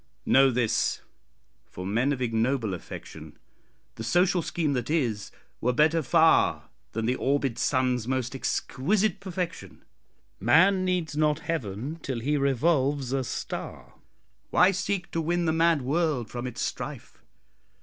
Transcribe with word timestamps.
Know 0.25 0.49
this! 0.49 1.01
For 1.67 1.85
men 1.85 2.11
of 2.11 2.23
ignoble 2.23 2.73
affection, 2.73 3.37
The 3.97 4.03
social 4.03 4.41
scheme 4.41 4.73
that 4.73 4.89
is, 4.89 5.29
were 5.61 5.73
better 5.73 6.01
far 6.01 6.71
Than 6.93 7.05
the 7.05 7.13
orbed 7.13 7.59
sun's 7.59 8.07
most 8.07 8.33
exquisite 8.33 9.19
perfection, 9.19 9.85
Man 10.39 10.83
needs 10.83 11.15
not 11.15 11.41
heaven 11.41 11.99
till 12.01 12.19
he 12.19 12.35
revolves 12.35 13.13
a 13.13 13.23
star. 13.23 13.93
Why 14.49 14.71
seek 14.71 15.11
to 15.11 15.21
win 15.21 15.45
the 15.45 15.53
mad 15.53 15.83
world 15.83 16.31
from 16.31 16.47
its 16.47 16.61
strife? 16.61 17.21